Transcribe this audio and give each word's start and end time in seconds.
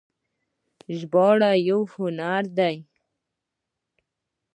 ژباړه 0.97 1.51
یو 1.69 1.81
هنر 1.93 2.43
دی 2.57 2.77